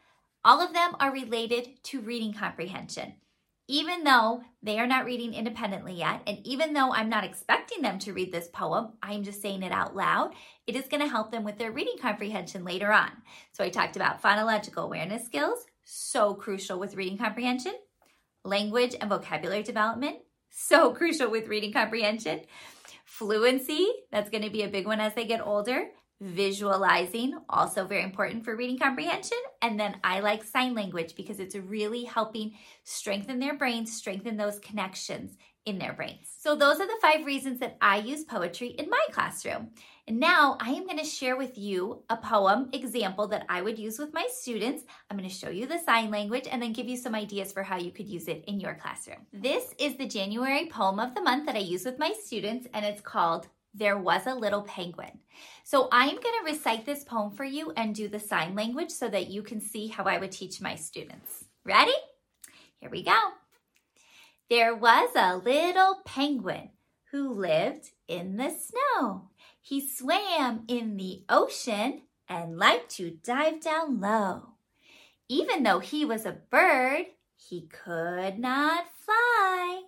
all 0.46 0.62
of 0.62 0.74
them 0.74 0.96
are 1.00 1.12
related 1.12 1.84
to 1.86 2.02
reading 2.02 2.34
comprehension. 2.34 3.16
Even 3.68 4.04
though 4.04 4.42
they 4.64 4.80
are 4.80 4.88
not 4.88 5.06
reading 5.06 5.34
independently 5.34 5.94
yet, 5.94 6.22
and 6.26 6.40
even 6.44 6.74
though 6.74 6.92
I'm 6.92 7.10
not 7.10 7.24
expecting 7.24 7.82
them 7.82 8.00
to 8.00 8.14
read 8.14 8.32
this 8.32 8.48
poem, 8.48 8.94
I'm 9.04 9.24
just 9.24 9.42
saying 9.42 9.64
it 9.64 9.72
out 9.72 9.96
loud, 9.96 10.34
it 10.66 10.76
is 10.76 10.88
going 10.88 11.02
to 11.02 11.10
help 11.10 11.32
them 11.32 11.44
with 11.44 11.58
their 11.58 11.72
reading 11.72 11.98
comprehension 12.02 12.64
later 12.64 12.92
on. 12.92 13.12
So 13.52 13.64
I 13.64 13.70
talked 13.70 13.96
about 13.96 14.24
phonological 14.24 14.84
awareness 14.84 15.26
skills, 15.26 15.66
so 15.92 16.36
crucial 16.36 16.80
with 16.80 16.96
reading 16.96 17.18
comprehension. 17.18 17.74
language 18.46 18.96
and 19.00 19.10
vocabulary 19.10 19.64
development, 19.64 20.18
so 20.50 20.94
crucial 21.00 21.30
with 21.32 21.48
reading 21.48 21.74
comprehension. 21.74 22.42
Fluency, 23.06 23.88
that's 24.12 24.30
going 24.30 24.44
to 24.44 24.50
be 24.52 24.64
a 24.64 24.70
big 24.70 24.86
one 24.86 25.00
as 25.00 25.14
they 25.16 25.26
get 25.26 25.46
older. 25.46 25.88
Visualizing, 26.22 27.38
also 27.50 27.86
very 27.86 28.04
important 28.04 28.46
for 28.46 28.56
reading 28.56 28.78
comprehension. 28.78 29.38
And 29.62 29.80
then 29.80 29.98
I 30.04 30.20
like 30.20 30.44
sign 30.44 30.76
language 30.76 31.16
because 31.16 31.40
it's 31.40 31.56
really 31.56 32.04
helping 32.04 32.54
strengthen 32.84 33.40
their 33.40 33.58
brains, 33.58 33.92
strengthen 33.92 34.38
those 34.38 34.60
connections 34.60 35.38
in 35.66 35.78
their 35.78 35.94
brains. 35.94 36.28
So, 36.38 36.56
those 36.56 36.80
are 36.80 36.88
the 36.88 37.00
five 37.02 37.26
reasons 37.26 37.60
that 37.60 37.78
I 37.82 37.98
use 37.98 38.24
poetry 38.24 38.70
in 38.70 38.90
my 38.90 39.06
classroom. 39.12 39.72
And 40.08 40.20
now 40.20 40.58
I 40.60 40.72
am 40.72 40.86
going 40.86 40.98
to 40.98 41.06
share 41.06 41.38
with 41.38 41.56
you 41.56 42.04
a 42.10 42.18
poem 42.18 42.70
example 42.74 43.28
that 43.28 43.46
I 43.48 43.62
would 43.62 43.78
use 43.78 44.00
with 44.00 44.12
my 44.12 44.28
students. 44.32 44.84
I'm 45.10 45.18
going 45.18 45.30
to 45.30 45.36
show 45.36 45.50
you 45.50 45.68
the 45.68 45.78
sign 45.78 46.10
language 46.10 46.48
and 46.50 46.60
then 46.60 46.74
give 46.74 46.88
you 46.88 46.98
some 46.98 47.14
ideas 47.14 47.52
for 47.52 47.62
how 47.62 47.78
you 47.78 47.92
could 47.92 48.08
use 48.08 48.28
it 48.28 48.44
in 48.48 48.60
your 48.60 48.74
classroom. 48.74 49.20
This 49.32 49.76
is 49.78 49.98
the 49.98 50.08
January 50.08 50.66
poem 50.66 51.00
of 51.00 51.14
the 51.14 51.22
month 51.22 51.46
that 51.46 51.56
I 51.56 51.60
use 51.60 51.86
with 51.86 52.00
my 52.00 52.12
students, 52.24 52.68
and 52.74 52.84
it's 52.84 53.02
called 53.02 53.50
There 53.76 54.00
Was 54.00 54.26
a 54.26 54.34
Little 54.34 54.64
Penguin. 54.64 55.20
So 55.64 55.88
I'm 55.92 56.16
going 56.16 56.22
to 56.22 56.52
recite 56.52 56.88
this 56.88 57.04
poem 57.04 57.30
for 57.30 57.44
you 57.44 57.72
and 57.78 57.94
do 57.94 58.08
the 58.08 58.20
sign 58.20 58.56
language 58.56 58.90
so 58.90 59.10
that 59.10 59.28
you 59.28 59.44
can 59.44 59.62
see 59.62 59.88
how 59.88 60.06
I 60.06 60.18
would 60.18 60.32
teach 60.32 60.60
my 60.60 60.74
students. 60.74 61.46
Ready? 61.64 61.94
Here 62.80 62.90
we 62.90 63.04
go. 63.04 63.39
There 64.50 64.74
was 64.74 65.12
a 65.16 65.38
little 65.38 66.02
penguin 66.06 66.72
who 67.12 67.32
lived 67.32 67.92
in 68.08 68.38
the 68.38 68.50
snow. 68.50 69.30
He 69.62 69.88
swam 69.88 70.64
in 70.68 70.98
the 70.98 71.24
ocean 71.30 72.02
and 72.28 72.58
liked 72.58 72.90
to 72.96 73.12
dive 73.12 73.62
down 73.62 74.00
low. 74.00 74.54
Even 75.28 75.62
though 75.62 75.78
he 75.78 76.04
was 76.04 76.26
a 76.26 76.40
bird, 76.50 77.06
he 77.36 77.68
could 77.68 78.40
not 78.40 78.86
fly, 79.06 79.84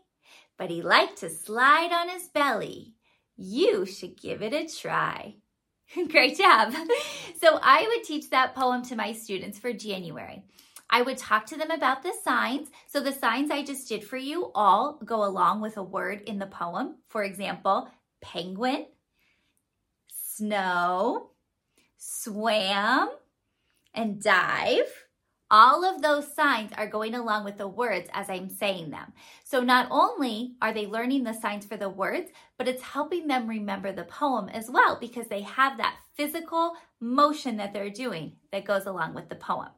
but 0.58 0.70
he 0.70 0.84
liked 0.84 1.18
to 1.18 1.30
slide 1.32 1.92
on 1.92 2.10
his 2.10 2.28
belly. 2.28 2.94
You 3.36 3.88
should 3.88 4.22
give 4.22 4.44
it 4.44 4.54
a 4.54 4.68
try. 4.68 5.38
Great 6.10 6.38
job. 6.38 6.74
So 7.42 7.58
I 7.60 7.88
would 7.88 8.04
teach 8.04 8.30
that 8.30 8.54
poem 8.54 8.84
to 8.84 8.96
my 8.96 9.14
students 9.14 9.58
for 9.58 9.74
January. 9.74 10.44
I 10.92 11.02
would 11.02 11.18
talk 11.18 11.46
to 11.48 11.58
them 11.58 11.72
about 11.72 12.04
the 12.04 12.14
signs. 12.24 12.70
So 12.88 13.00
the 13.00 13.14
signs 13.14 13.50
I 13.50 13.64
just 13.64 13.88
did 13.88 14.04
for 14.04 14.18
you 14.18 14.52
all 14.54 15.00
go 15.06 15.24
along 15.24 15.62
with 15.62 15.78
a 15.78 15.84
word 15.84 16.22
in 16.22 16.38
the 16.38 16.48
poem. 16.48 16.96
For 17.08 17.24
example, 17.24 17.90
penguin, 18.22 18.88
snow, 20.10 21.30
swam, 21.98 23.10
and 23.94 24.22
dive. 24.22 25.08
All 25.50 25.84
of 25.84 26.02
those 26.02 26.34
signs 26.34 26.72
are 26.78 26.88
going 26.88 27.14
along 27.14 27.44
with 27.44 27.58
the 27.58 27.68
words 27.68 28.10
as 28.14 28.30
I'm 28.30 28.50
saying 28.50 28.92
them. 28.92 29.12
So 29.44 29.60
not 29.60 29.88
only 29.92 30.56
are 30.62 30.74
they 30.74 30.88
learning 30.88 31.24
the 31.24 31.34
signs 31.34 31.66
for 31.66 31.76
the 31.76 31.90
words, 31.90 32.32
but 32.58 32.70
it's 32.70 32.82
helping 32.82 33.28
them 33.28 33.48
remember 33.48 33.92
the 33.92 34.06
poem 34.06 34.48
as 34.48 34.70
well 34.70 34.98
because 35.00 35.28
they 35.28 35.42
have 35.42 35.78
that 35.78 35.98
physical 36.16 36.76
motion 37.02 37.58
that 37.58 37.74
they're 37.74 37.90
doing 37.90 38.38
that 38.54 38.64
goes 38.64 38.86
along 38.86 39.14
with 39.14 39.28
the 39.28 39.36
poem. 39.36 39.70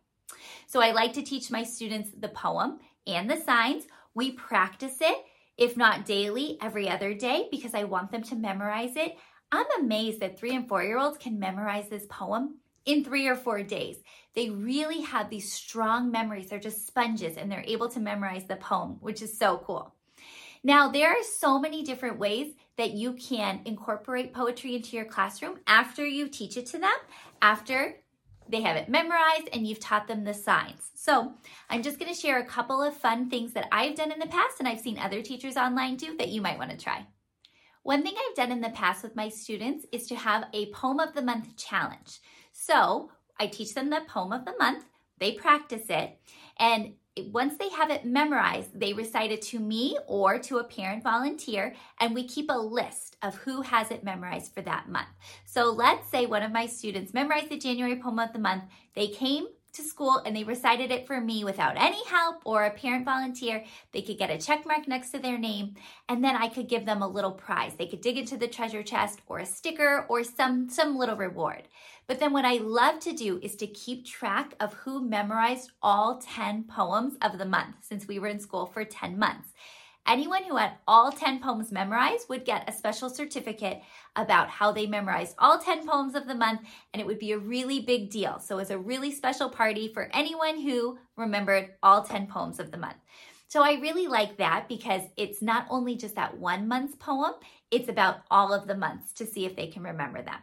So 0.67 0.81
I 0.81 0.91
like 0.91 1.13
to 1.13 1.21
teach 1.21 1.51
my 1.51 1.63
students 1.63 2.11
the 2.17 2.29
poem 2.29 2.79
and 3.07 3.29
the 3.29 3.37
signs. 3.37 3.85
We 4.13 4.31
practice 4.31 4.97
it, 5.01 5.17
if 5.57 5.77
not 5.77 6.05
daily, 6.05 6.57
every 6.61 6.89
other 6.89 7.13
day, 7.13 7.47
because 7.51 7.73
I 7.73 7.83
want 7.83 8.11
them 8.11 8.23
to 8.23 8.35
memorize 8.35 8.95
it. 8.95 9.15
I'm 9.51 9.65
amazed 9.79 10.19
that 10.21 10.37
three 10.37 10.55
and 10.55 10.67
four 10.67 10.83
year 10.83 10.97
olds 10.97 11.17
can 11.17 11.39
memorize 11.39 11.89
this 11.89 12.05
poem 12.09 12.59
in 12.85 13.03
three 13.03 13.27
or 13.27 13.35
four 13.35 13.63
days. 13.63 13.97
They 14.35 14.49
really 14.49 15.01
have 15.01 15.29
these 15.29 15.51
strong 15.51 16.11
memories. 16.11 16.49
They're 16.49 16.59
just 16.59 16.87
sponges 16.87 17.37
and 17.37 17.51
they're 17.51 17.63
able 17.65 17.89
to 17.89 17.99
memorize 17.99 18.45
the 18.45 18.55
poem, 18.55 18.97
which 18.99 19.21
is 19.21 19.37
so 19.37 19.59
cool. 19.65 19.95
Now, 20.63 20.89
there 20.89 21.09
are 21.09 21.23
so 21.23 21.59
many 21.59 21.83
different 21.83 22.19
ways 22.19 22.53
that 22.77 22.91
you 22.91 23.13
can 23.13 23.61
incorporate 23.65 24.33
poetry 24.33 24.75
into 24.75 24.95
your 24.95 25.05
classroom 25.05 25.59
after 25.67 26.05
you 26.05 26.29
teach 26.29 26.57
it 26.57 26.65
to 26.67 26.79
them, 26.79 26.93
after 27.41 27.97
they 28.53 28.62
have 28.62 28.77
it 28.77 28.88
memorized 28.88 29.50
and 29.51 29.65
you've 29.65 29.79
taught 29.79 30.07
them 30.07 30.24
the 30.24 30.33
signs. 30.33 30.91
So 30.93 31.33
I'm 31.69 31.81
just 31.81 32.00
going 32.00 32.13
to 32.13 32.19
share 32.19 32.39
a 32.39 32.45
couple 32.45 32.81
of 32.83 32.95
fun 32.95 33.27
things 33.29 33.51
that 33.53 33.67
I've 33.72 33.95
done 33.95 34.12
in 34.12 34.19
the 34.19 34.27
past 34.27 34.60
and 34.60 34.67
I've 34.67 34.79
seen 34.79 35.00
other 35.00 35.24
teachers 35.24 35.57
online 35.57 35.95
do 35.95 36.15
that 36.17 36.29
you 36.29 36.39
might 36.39 36.60
want 36.60 36.69
to 36.69 36.77
try. 36.77 37.07
One 37.81 38.03
thing 38.03 38.13
I've 38.15 38.36
done 38.36 38.51
in 38.51 38.62
the 38.62 38.69
past 38.69 39.01
with 39.01 39.15
my 39.15 39.27
students 39.27 39.88
is 39.91 40.05
to 40.07 40.15
have 40.15 40.45
a 40.53 40.72
poem 40.72 41.00
of 41.00 41.15
the 41.15 41.24
month 41.24 41.57
challenge. 41.57 42.19
So 42.51 43.10
I 43.39 43.48
teach 43.48 43.74
them 43.74 43.89
the 43.89 44.01
poem 44.07 44.31
of 44.31 44.45
the 44.45 44.55
month, 44.60 44.86
they 45.17 45.31
practice 45.31 45.89
it, 45.89 46.19
and 46.60 46.93
once 47.32 47.58
they 47.58 47.70
have 47.70 47.89
it 47.89 48.05
memorized, 48.05 48.79
they 48.79 48.93
recite 48.93 49.32
it 49.32 49.41
to 49.43 49.60
me 49.60 49.98
or 50.08 50.39
to 50.39 50.58
a 50.58 50.63
parent 50.63 51.03
volunteer, 51.03 51.75
and 52.00 52.13
we 52.13 52.27
keep 52.27 52.50
a 52.50 52.58
list 52.58 53.17
of 53.22 53.36
who 53.36 53.62
has 53.62 53.91
it 53.91 54.03
memorized 54.03 54.53
for 54.53 54.62
that 54.62 54.89
month. 54.89 55.10
So 55.46 55.65
let's 55.65 56.10
say 56.10 56.25
one 56.25 56.43
of 56.43 56.51
my 56.51 56.65
students 56.65 57.13
memorized 57.13 57.50
the 57.50 57.58
January 57.58 57.98
poem 57.98 58.20
of 58.20 58.34
the 58.34 58.39
month. 58.39 58.63
They 58.96 59.08
came 59.08 59.46
to 59.73 59.83
school 59.83 60.21
and 60.25 60.35
they 60.35 60.43
recited 60.43 60.91
it 60.91 61.07
for 61.07 61.19
me 61.19 61.43
without 61.43 61.75
any 61.77 62.03
help 62.05 62.41
or 62.45 62.63
a 62.63 62.71
parent 62.71 63.05
volunteer. 63.05 63.63
They 63.91 64.01
could 64.01 64.17
get 64.17 64.29
a 64.29 64.37
check 64.37 64.65
mark 64.65 64.87
next 64.87 65.11
to 65.11 65.19
their 65.19 65.37
name, 65.37 65.75
and 66.07 66.23
then 66.23 66.35
I 66.35 66.47
could 66.47 66.69
give 66.69 66.85
them 66.85 67.01
a 67.01 67.07
little 67.07 67.31
prize. 67.31 67.73
They 67.75 67.87
could 67.87 68.01
dig 68.01 68.17
into 68.17 68.37
the 68.37 68.47
treasure 68.47 68.83
chest 68.83 69.21
or 69.27 69.39
a 69.39 69.45
sticker 69.45 70.05
or 70.09 70.23
some, 70.23 70.69
some 70.69 70.97
little 70.97 71.15
reward. 71.17 71.63
But 72.07 72.19
then 72.19 72.33
what 72.33 72.45
I 72.45 72.57
love 72.57 72.99
to 73.01 73.13
do 73.13 73.39
is 73.41 73.55
to 73.57 73.67
keep 73.67 74.05
track 74.05 74.55
of 74.59 74.73
who 74.73 75.07
memorized 75.07 75.71
all 75.81 76.19
10 76.19 76.65
poems 76.65 77.15
of 77.21 77.37
the 77.37 77.45
month 77.45 77.75
since 77.81 78.07
we 78.07 78.19
were 78.19 78.27
in 78.27 78.39
school 78.39 78.65
for 78.65 78.83
10 78.83 79.17
months. 79.17 79.49
Anyone 80.05 80.43
who 80.43 80.57
had 80.57 80.74
all 80.86 81.12
10 81.12 81.39
poems 81.39 81.72
memorized 81.72 82.27
would 82.27 82.43
get 82.43 82.67
a 82.67 82.74
special 82.74 83.10
certificate 83.10 83.81
about 84.17 84.50
how 84.50 84.72
they 84.72 84.86
memorized 84.86 85.36
all 85.39 85.60
10 85.60 85.88
poems 85.88 86.13
of 86.13 86.27
the 86.27 86.36
month, 86.36 86.62
and 86.93 87.00
it 87.00 87.05
would 87.05 87.19
be 87.19 87.31
a 87.31 87.38
really 87.38 87.79
big 87.79 88.10
deal. 88.10 88.39
So 88.39 88.57
it's 88.57 88.69
a 88.69 88.77
really 88.77 89.12
special 89.12 89.50
party 89.50 89.91
for 89.93 90.10
anyone 90.13 90.60
who 90.60 90.98
remembered 91.15 91.72
all 91.81 92.03
10 92.03 92.27
poems 92.27 92.60
of 92.60 92.72
the 92.72 92.77
month. 92.77 92.98
So 93.48 93.62
I 93.63 93.74
really 93.74 94.07
like 94.07 94.38
that 94.38 94.67
because 94.67 95.03
it's 95.15 95.41
not 95.41 95.67
only 95.69 95.95
just 95.95 96.15
that 96.15 96.38
one 96.38 96.67
month's 96.67 96.95
poem, 96.95 97.33
it's 97.72 97.88
about 97.88 98.17
all 98.29 98.51
of 98.51 98.67
the 98.67 98.75
months 98.75 99.13
to 99.13 99.25
see 99.25 99.45
if 99.45 99.55
they 99.55 99.67
can 99.67 99.83
remember 99.83 100.22
them. 100.22 100.39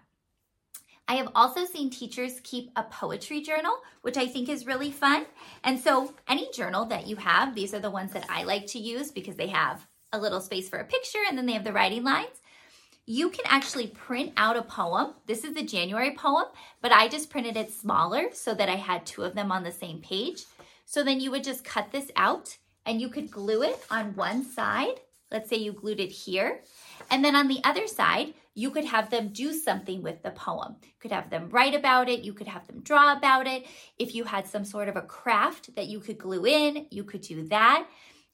I 1.11 1.14
have 1.14 1.33
also 1.35 1.64
seen 1.64 1.90
teachers 1.90 2.38
keep 2.45 2.71
a 2.76 2.85
poetry 2.85 3.40
journal, 3.40 3.76
which 4.02 4.17
I 4.17 4.29
think 4.29 4.49
is 4.49 4.64
really 4.64 4.93
fun. 4.93 5.26
And 5.64 5.76
so, 5.76 6.14
any 6.29 6.49
journal 6.52 6.85
that 6.85 7.09
you 7.09 7.17
have, 7.17 7.52
these 7.52 7.75
are 7.75 7.81
the 7.81 7.90
ones 7.90 8.12
that 8.12 8.26
I 8.29 8.45
like 8.45 8.69
to 8.69 8.79
use 8.79 9.11
because 9.11 9.35
they 9.35 9.49
have 9.49 9.85
a 10.12 10.21
little 10.21 10.40
space 10.40 10.69
for 10.69 10.79
a 10.79 10.85
picture 10.85 11.19
and 11.29 11.37
then 11.37 11.47
they 11.47 11.55
have 11.55 11.64
the 11.64 11.73
writing 11.73 12.05
lines. 12.05 12.40
You 13.07 13.29
can 13.31 13.45
actually 13.49 13.88
print 13.88 14.35
out 14.37 14.57
a 14.57 14.62
poem. 14.62 15.14
This 15.26 15.43
is 15.43 15.52
the 15.52 15.64
January 15.64 16.14
poem, 16.14 16.47
but 16.81 16.93
I 16.93 17.09
just 17.09 17.29
printed 17.29 17.57
it 17.57 17.73
smaller 17.73 18.26
so 18.33 18.55
that 18.55 18.69
I 18.69 18.76
had 18.76 19.05
two 19.05 19.25
of 19.25 19.35
them 19.35 19.50
on 19.50 19.64
the 19.64 19.73
same 19.73 19.99
page. 19.99 20.45
So 20.85 21.02
then 21.02 21.19
you 21.19 21.33
would 21.33 21.43
just 21.43 21.64
cut 21.64 21.90
this 21.90 22.09
out 22.14 22.57
and 22.87 23.00
you 23.00 23.09
could 23.09 23.33
glue 23.33 23.62
it 23.64 23.85
on 23.90 24.14
one 24.14 24.45
side. 24.45 25.00
Let's 25.30 25.49
say 25.49 25.56
you 25.56 25.72
glued 25.72 26.00
it 26.00 26.10
here. 26.10 26.62
And 27.10 27.25
then 27.25 27.37
on 27.37 27.49
the 27.49 27.60
other 27.64 27.87
side, 27.87 28.34
you 28.54 28.70
could 28.70 28.84
have 28.84 29.10
them 29.10 29.28
do 29.28 29.52
something 29.52 30.02
with 30.02 30.22
the 30.22 30.32
poem. 30.32 30.76
You 30.82 30.92
could 31.00 31.12
have 31.12 31.30
them 31.30 31.49
write 31.50 31.75
about 31.75 32.08
it, 32.08 32.25
you 32.25 32.32
could 32.32 32.49
have 32.49 32.66
them 32.66 32.80
draw 32.80 33.16
about 33.16 33.46
it. 33.46 33.66
If 33.99 34.14
you 34.14 34.25
had 34.25 34.46
some 34.46 34.64
sort 34.64 34.88
of 34.88 34.96
a 34.96 35.02
craft 35.02 35.75
that 35.76 35.87
you 35.87 36.00
could 36.00 36.18
glue 36.18 36.46
in, 36.46 36.87
you 36.90 37.04
could 37.04 37.20
do 37.20 37.46
that. 37.49 37.87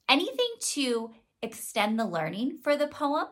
Anything 0.09 0.49
to 0.59 1.11
extend 1.41 1.99
the 1.99 2.05
learning 2.05 2.57
for 2.63 2.75
the 2.75 2.87
poem 2.87 3.27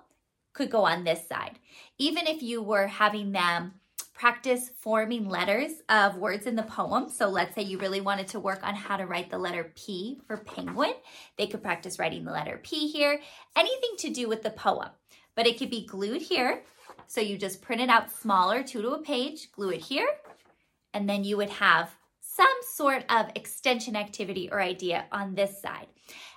could 0.53 0.69
go 0.69 0.85
on 0.85 1.03
this 1.03 1.27
side. 1.27 1.59
Even 1.97 2.27
if 2.27 2.41
you 2.41 2.61
were 2.61 2.87
having 2.87 3.31
them 3.31 3.73
practice 4.15 4.71
forming 4.79 5.29
letters 5.29 5.71
of 5.89 6.17
words 6.17 6.47
in 6.47 6.55
the 6.55 6.63
poem. 6.63 7.09
So 7.09 7.27
let's 7.27 7.53
say 7.53 7.61
you 7.61 7.77
really 7.77 8.01
wanted 8.01 8.27
to 8.29 8.39
work 8.39 8.65
on 8.65 8.73
how 8.73 8.97
to 8.97 9.05
write 9.05 9.29
the 9.29 9.37
letter 9.37 9.71
P 9.75 10.19
for 10.25 10.37
penguin. 10.37 10.93
They 11.37 11.47
could 11.47 11.61
practice 11.61 11.99
writing 11.99 12.23
the 12.23 12.31
letter 12.31 12.59
P 12.63 12.87
here. 12.87 13.19
Anything 13.55 13.91
to 13.99 14.09
do 14.09 14.27
with 14.27 14.41
the 14.41 14.51
poem. 14.51 14.89
But 15.35 15.47
it 15.47 15.59
could 15.59 15.69
be 15.69 15.85
glued 15.85 16.21
here 16.21 16.63
so 17.07 17.21
you 17.21 17.37
just 17.37 17.61
print 17.61 17.81
it 17.81 17.89
out 17.89 18.11
smaller, 18.11 18.63
two 18.63 18.81
to 18.81 18.91
a 18.91 19.01
page, 19.01 19.51
glue 19.51 19.71
it 19.71 19.81
here, 19.81 20.07
and 20.93 21.07
then 21.07 21.23
you 21.23 21.37
would 21.37 21.49
have 21.49 21.93
some 22.35 22.47
sort 22.73 23.05
of 23.09 23.27
extension 23.35 23.95
activity 23.95 24.49
or 24.51 24.61
idea 24.61 25.05
on 25.11 25.35
this 25.35 25.61
side. 25.61 25.87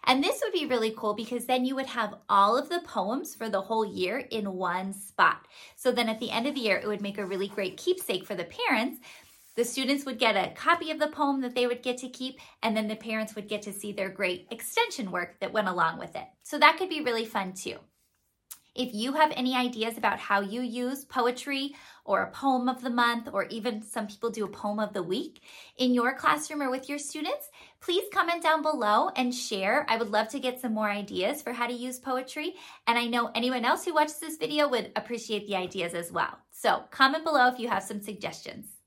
And 0.04 0.22
this 0.22 0.40
would 0.42 0.52
be 0.52 0.66
really 0.66 0.94
cool 0.96 1.14
because 1.14 1.46
then 1.46 1.64
you 1.64 1.74
would 1.74 1.86
have 1.86 2.14
all 2.28 2.56
of 2.56 2.68
the 2.68 2.80
poems 2.80 3.34
for 3.34 3.48
the 3.48 3.60
whole 3.60 3.84
year 3.84 4.18
in 4.18 4.54
one 4.54 4.92
spot. 4.92 5.46
So 5.76 5.90
then 5.90 6.08
at 6.08 6.20
the 6.20 6.30
end 6.30 6.46
of 6.46 6.54
the 6.54 6.60
year, 6.60 6.78
it 6.78 6.86
would 6.86 7.02
make 7.02 7.18
a 7.18 7.26
really 7.26 7.48
great 7.48 7.76
keepsake 7.76 8.24
for 8.24 8.34
the 8.34 8.44
parents. 8.44 9.00
The 9.56 9.64
students 9.64 10.06
would 10.06 10.20
get 10.20 10.36
a 10.36 10.54
copy 10.54 10.92
of 10.92 11.00
the 11.00 11.08
poem 11.08 11.40
that 11.40 11.56
they 11.56 11.66
would 11.66 11.82
get 11.82 11.98
to 11.98 12.08
keep, 12.08 12.38
and 12.62 12.76
then 12.76 12.86
the 12.86 12.94
parents 12.94 13.34
would 13.34 13.48
get 13.48 13.62
to 13.62 13.72
see 13.72 13.92
their 13.92 14.08
great 14.08 14.46
extension 14.52 15.10
work 15.10 15.40
that 15.40 15.52
went 15.52 15.68
along 15.68 15.98
with 15.98 16.14
it. 16.14 16.26
So 16.44 16.58
that 16.60 16.76
could 16.78 16.88
be 16.88 17.00
really 17.00 17.24
fun 17.24 17.54
too. 17.54 17.78
If 18.78 18.94
you 18.94 19.12
have 19.14 19.32
any 19.34 19.56
ideas 19.56 19.98
about 19.98 20.20
how 20.20 20.40
you 20.40 20.62
use 20.62 21.04
poetry 21.04 21.74
or 22.04 22.22
a 22.22 22.30
poem 22.30 22.68
of 22.68 22.80
the 22.80 22.90
month, 22.90 23.28
or 23.32 23.46
even 23.46 23.82
some 23.82 24.06
people 24.06 24.30
do 24.30 24.44
a 24.44 24.48
poem 24.48 24.78
of 24.78 24.92
the 24.92 25.02
week 25.02 25.42
in 25.78 25.92
your 25.92 26.14
classroom 26.14 26.62
or 26.62 26.70
with 26.70 26.88
your 26.88 27.00
students, 27.00 27.50
please 27.80 28.04
comment 28.14 28.40
down 28.40 28.62
below 28.62 29.08
and 29.16 29.34
share. 29.34 29.84
I 29.88 29.96
would 29.96 30.10
love 30.10 30.28
to 30.28 30.38
get 30.38 30.60
some 30.60 30.74
more 30.74 30.88
ideas 30.88 31.42
for 31.42 31.52
how 31.52 31.66
to 31.66 31.72
use 31.72 31.98
poetry. 31.98 32.54
And 32.86 32.96
I 32.96 33.06
know 33.06 33.32
anyone 33.34 33.64
else 33.64 33.84
who 33.84 33.94
watches 33.94 34.20
this 34.20 34.36
video 34.36 34.68
would 34.68 34.92
appreciate 34.94 35.48
the 35.48 35.56
ideas 35.56 35.92
as 35.92 36.12
well. 36.12 36.38
So 36.52 36.84
comment 36.92 37.24
below 37.24 37.48
if 37.48 37.58
you 37.58 37.66
have 37.68 37.82
some 37.82 38.00
suggestions. 38.00 38.77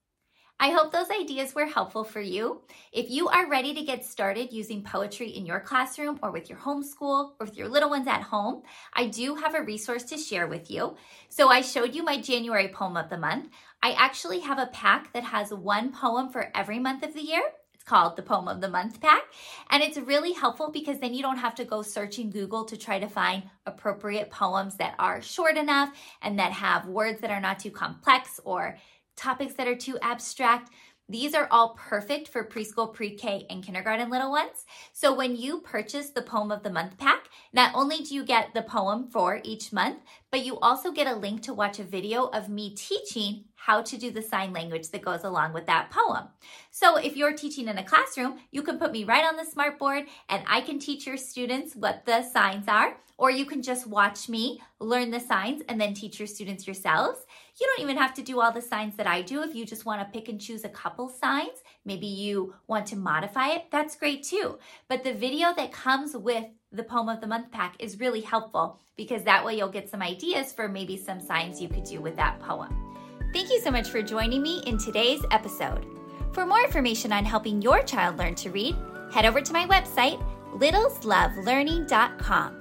I 0.63 0.69
hope 0.69 0.91
those 0.91 1.09
ideas 1.09 1.55
were 1.55 1.65
helpful 1.65 2.03
for 2.03 2.21
you. 2.21 2.61
If 2.91 3.09
you 3.09 3.27
are 3.29 3.49
ready 3.49 3.73
to 3.73 3.81
get 3.81 4.05
started 4.05 4.53
using 4.53 4.83
poetry 4.83 5.29
in 5.29 5.43
your 5.43 5.59
classroom 5.59 6.19
or 6.21 6.29
with 6.29 6.51
your 6.51 6.59
homeschool 6.59 7.31
or 7.39 7.47
with 7.47 7.57
your 7.57 7.67
little 7.67 7.89
ones 7.89 8.07
at 8.07 8.21
home, 8.21 8.61
I 8.93 9.07
do 9.07 9.33
have 9.33 9.55
a 9.55 9.63
resource 9.63 10.03
to 10.03 10.19
share 10.19 10.45
with 10.45 10.69
you. 10.69 10.97
So 11.29 11.49
I 11.49 11.61
showed 11.61 11.95
you 11.95 12.03
my 12.03 12.21
January 12.21 12.67
poem 12.67 12.95
of 12.95 13.09
the 13.09 13.17
month. 13.17 13.49
I 13.81 13.93
actually 13.93 14.41
have 14.41 14.59
a 14.59 14.67
pack 14.67 15.11
that 15.13 15.23
has 15.23 15.51
one 15.51 15.91
poem 15.91 16.29
for 16.29 16.51
every 16.53 16.77
month 16.77 17.01
of 17.01 17.15
the 17.15 17.23
year. 17.23 17.41
It's 17.73 17.83
called 17.83 18.15
the 18.15 18.21
Poem 18.21 18.47
of 18.47 18.61
the 18.61 18.69
Month 18.69 19.01
Pack. 19.01 19.23
And 19.71 19.81
it's 19.81 19.97
really 19.97 20.33
helpful 20.33 20.69
because 20.69 20.99
then 20.99 21.15
you 21.15 21.23
don't 21.23 21.39
have 21.39 21.55
to 21.55 21.65
go 21.65 21.81
searching 21.81 22.29
Google 22.29 22.65
to 22.65 22.77
try 22.77 22.99
to 22.99 23.07
find 23.07 23.41
appropriate 23.65 24.29
poems 24.29 24.75
that 24.75 24.93
are 24.99 25.23
short 25.23 25.57
enough 25.57 25.91
and 26.21 26.37
that 26.37 26.51
have 26.51 26.85
words 26.85 27.21
that 27.21 27.31
are 27.31 27.41
not 27.41 27.57
too 27.57 27.71
complex 27.71 28.39
or 28.45 28.77
topics 29.21 29.53
that 29.53 29.67
are 29.67 29.75
too 29.75 29.97
abstract. 30.01 30.71
These 31.07 31.33
are 31.33 31.47
all 31.51 31.75
perfect 31.75 32.29
for 32.29 32.47
preschool, 32.47 32.93
pre 32.93 33.15
K, 33.17 33.45
and 33.49 33.63
kindergarten 33.63 34.09
little 34.09 34.31
ones. 34.31 34.65
So 34.93 35.13
when 35.13 35.35
you 35.35 35.59
purchase 35.59 36.09
the 36.09 36.21
Poem 36.21 36.51
of 36.51 36.63
the 36.63 36.69
Month 36.69 36.97
pack, 36.97 37.27
not 37.51 37.75
only 37.75 37.97
do 37.97 38.15
you 38.15 38.23
get 38.23 38.53
the 38.53 38.61
poem 38.61 39.09
for 39.11 39.41
each 39.43 39.73
month, 39.73 39.99
but 40.31 40.45
you 40.45 40.57
also 40.59 40.91
get 40.91 41.07
a 41.07 41.15
link 41.15 41.41
to 41.43 41.53
watch 41.53 41.79
a 41.79 41.83
video 41.83 42.27
of 42.27 42.47
me 42.47 42.73
teaching 42.73 43.45
how 43.63 43.79
to 43.79 43.95
do 43.95 44.09
the 44.09 44.23
sign 44.23 44.51
language 44.51 44.89
that 44.89 45.03
goes 45.03 45.23
along 45.23 45.53
with 45.53 45.67
that 45.67 45.91
poem. 45.91 46.23
So 46.71 46.95
if 46.97 47.15
you're 47.15 47.33
teaching 47.33 47.67
in 47.67 47.77
a 47.77 47.83
classroom, 47.83 48.39
you 48.49 48.63
can 48.63 48.79
put 48.79 48.91
me 48.91 49.03
right 49.03 49.23
on 49.23 49.35
the 49.37 49.45
smartboard 49.45 50.07
and 50.29 50.43
I 50.47 50.61
can 50.61 50.79
teach 50.79 51.05
your 51.05 51.17
students 51.17 51.75
what 51.75 52.03
the 52.07 52.23
signs 52.23 52.67
are, 52.67 52.97
or 53.19 53.29
you 53.29 53.45
can 53.45 53.61
just 53.61 53.85
watch 53.85 54.27
me 54.27 54.63
learn 54.79 55.11
the 55.11 55.19
signs 55.19 55.61
and 55.69 55.79
then 55.79 55.93
teach 55.93 56.17
your 56.17 56.25
students 56.27 56.65
yourselves. 56.65 57.19
You 57.59 57.67
don't 57.67 57.83
even 57.83 57.97
have 57.97 58.15
to 58.15 58.23
do 58.23 58.41
all 58.41 58.51
the 58.51 58.63
signs 58.63 58.95
that 58.95 59.05
I 59.05 59.21
do. 59.21 59.43
If 59.43 59.53
you 59.53 59.63
just 59.63 59.85
want 59.85 60.01
to 60.01 60.11
pick 60.11 60.27
and 60.27 60.41
choose 60.41 60.63
a 60.63 60.69
couple 60.69 61.07
signs, 61.07 61.61
maybe 61.85 62.07
you 62.07 62.55
want 62.65 62.87
to 62.87 62.95
modify 62.95 63.49
it, 63.49 63.65
that's 63.71 63.95
great 63.95 64.23
too. 64.23 64.57
But 64.87 65.03
the 65.03 65.13
video 65.13 65.53
that 65.53 65.71
comes 65.71 66.17
with 66.17 66.45
the 66.71 66.83
Poem 66.83 67.09
of 67.09 67.21
the 67.21 67.27
Month 67.27 67.51
pack 67.51 67.75
is 67.77 67.99
really 67.99 68.21
helpful 68.21 68.79
because 68.97 69.21
that 69.25 69.45
way 69.45 69.55
you'll 69.55 69.69
get 69.69 69.87
some 69.87 70.01
ideas 70.01 70.51
for 70.51 70.67
maybe 70.67 70.97
some 70.97 71.19
signs 71.19 71.61
you 71.61 71.69
could 71.69 71.83
do 71.83 72.01
with 72.01 72.15
that 72.15 72.39
poem. 72.39 72.91
Thank 73.33 73.49
you 73.49 73.59
so 73.61 73.71
much 73.71 73.89
for 73.89 74.01
joining 74.01 74.41
me 74.41 74.61
in 74.67 74.77
today's 74.77 75.23
episode. 75.31 75.85
For 76.33 76.45
more 76.45 76.61
information 76.63 77.13
on 77.13 77.23
helping 77.23 77.61
your 77.61 77.81
child 77.81 78.17
learn 78.17 78.35
to 78.35 78.51
read, 78.51 78.75
head 79.13 79.25
over 79.25 79.39
to 79.39 79.53
my 79.53 79.65
website, 79.67 80.21
littleslovelearning.com. 80.53 82.53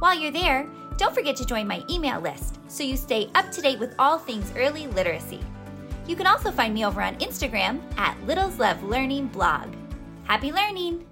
While 0.00 0.18
you're 0.18 0.32
there, 0.32 0.68
don't 0.96 1.14
forget 1.14 1.36
to 1.36 1.46
join 1.46 1.68
my 1.68 1.84
email 1.88 2.20
list 2.20 2.58
so 2.68 2.82
you 2.82 2.96
stay 2.96 3.30
up 3.36 3.52
to 3.52 3.60
date 3.60 3.78
with 3.78 3.94
all 3.98 4.18
things 4.18 4.52
early 4.56 4.88
literacy. 4.88 5.38
You 6.08 6.16
can 6.16 6.26
also 6.26 6.50
find 6.50 6.74
me 6.74 6.84
over 6.84 7.00
on 7.00 7.14
Instagram 7.16 7.80
at 7.96 8.20
Littles 8.26 8.58
Love 8.58 8.82
Learning 8.82 9.28
Blog. 9.28 9.68
Happy 10.24 10.50
learning! 10.50 11.06